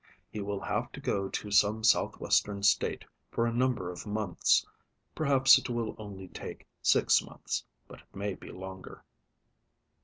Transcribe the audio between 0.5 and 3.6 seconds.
have to go to some southwestern state for a